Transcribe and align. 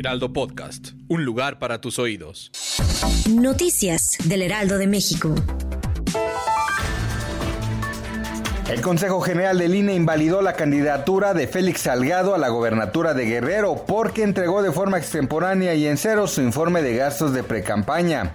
Heraldo 0.00 0.32
Podcast, 0.32 0.92
un 1.08 1.26
lugar 1.26 1.58
para 1.58 1.82
tus 1.82 1.98
oídos. 1.98 2.50
Noticias 3.28 4.16
del 4.24 4.40
Heraldo 4.40 4.78
de 4.78 4.86
México. 4.86 5.34
El 8.70 8.80
Consejo 8.80 9.20
General 9.20 9.58
del 9.58 9.74
INE 9.74 9.94
invalidó 9.94 10.40
la 10.40 10.54
candidatura 10.54 11.34
de 11.34 11.46
Félix 11.46 11.82
Salgado 11.82 12.34
a 12.34 12.38
la 12.38 12.48
gobernatura 12.48 13.12
de 13.12 13.26
Guerrero 13.26 13.84
porque 13.86 14.22
entregó 14.22 14.62
de 14.62 14.72
forma 14.72 14.96
extemporánea 14.96 15.74
y 15.74 15.86
en 15.86 15.98
cero 15.98 16.26
su 16.28 16.40
informe 16.40 16.80
de 16.80 16.96
gastos 16.96 17.34
de 17.34 17.42
precampaña. 17.42 18.32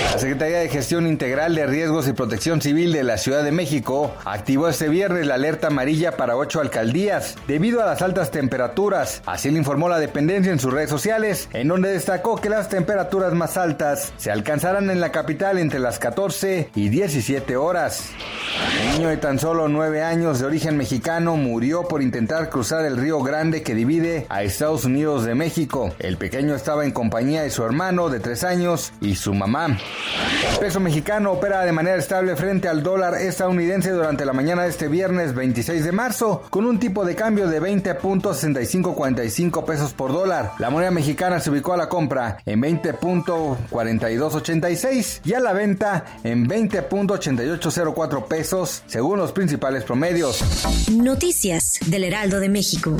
La 0.00 0.18
Secretaría 0.18 0.58
de 0.58 0.68
Gestión 0.68 1.06
Integral 1.06 1.54
de 1.54 1.66
Riesgos 1.66 2.08
y 2.08 2.12
Protección 2.12 2.60
Civil 2.60 2.92
de 2.92 3.02
la 3.02 3.18
Ciudad 3.18 3.42
de 3.42 3.52
México 3.52 4.14
activó 4.24 4.68
este 4.68 4.88
viernes 4.88 5.26
la 5.26 5.34
alerta 5.34 5.68
amarilla 5.68 6.16
para 6.16 6.36
ocho 6.36 6.60
alcaldías 6.60 7.36
debido 7.46 7.82
a 7.82 7.86
las 7.86 8.02
altas 8.02 8.30
temperaturas. 8.30 9.22
Así 9.26 9.50
lo 9.50 9.58
informó 9.58 9.88
la 9.88 9.98
dependencia 9.98 10.52
en 10.52 10.58
sus 10.60 10.72
redes 10.72 10.90
sociales, 10.90 11.48
en 11.52 11.68
donde 11.68 11.90
destacó 11.90 12.36
que 12.36 12.48
las 12.48 12.68
temperaturas 12.68 13.32
más 13.34 13.56
altas 13.56 14.12
se 14.16 14.30
alcanzarán 14.30 14.90
en 14.90 15.00
la 15.00 15.12
capital 15.12 15.58
entre 15.58 15.78
las 15.78 15.98
14 15.98 16.70
y 16.74 16.88
17 16.88 17.56
horas. 17.56 18.10
Un 18.80 18.92
niño 18.92 19.08
de 19.08 19.16
tan 19.16 19.38
solo 19.38 19.68
9 19.68 20.02
años 20.02 20.38
de 20.38 20.46
origen 20.46 20.76
mexicano 20.76 21.36
murió 21.36 21.86
por 21.86 22.02
intentar 22.02 22.50
cruzar 22.50 22.84
el 22.84 22.96
río 22.96 23.20
Grande 23.22 23.62
que 23.62 23.74
divide 23.74 24.26
a 24.28 24.42
Estados 24.42 24.84
Unidos 24.84 25.24
de 25.24 25.34
México. 25.34 25.92
El 25.98 26.16
pequeño 26.16 26.54
estaba 26.54 26.84
en 26.84 26.92
compañía 26.92 27.42
de 27.42 27.50
su 27.50 27.64
hermano 27.64 28.08
de 28.08 28.20
3 28.20 28.44
años 28.44 28.92
y 29.00 29.16
su 29.16 29.34
mamá. 29.34 29.78
El 30.52 30.58
peso 30.58 30.80
mexicano 30.80 31.30
opera 31.32 31.64
de 31.64 31.72
manera 31.72 31.96
estable 31.96 32.36
frente 32.36 32.68
al 32.68 32.82
dólar 32.82 33.14
estadounidense 33.14 33.90
durante 33.90 34.24
la 34.24 34.32
mañana 34.32 34.62
de 34.64 34.70
este 34.70 34.88
viernes 34.88 35.32
26 35.34 35.84
de 35.84 35.92
marzo, 35.92 36.42
con 36.50 36.64
un 36.64 36.80
tipo 36.80 37.04
de 37.04 37.14
cambio 37.14 37.46
de 37.48 37.62
20.6545 37.62 39.64
pesos 39.64 39.92
por 39.92 40.12
dólar. 40.12 40.54
La 40.58 40.70
moneda 40.70 40.90
mexicana 40.90 41.38
se 41.40 41.50
ubicó 41.50 41.74
a 41.74 41.76
la 41.76 41.88
compra 41.88 42.38
en 42.44 42.60
20.4286 42.60 45.20
y 45.24 45.34
a 45.34 45.40
la 45.40 45.52
venta 45.52 46.04
en 46.24 46.48
20.8804 46.48 48.26
pesos, 48.26 48.82
según 48.86 49.18
los 49.18 49.30
principales 49.32 49.84
promedios. 49.84 50.42
Noticias 50.90 51.78
del 51.86 52.04
Heraldo 52.04 52.40
de 52.40 52.48
México. 52.48 52.96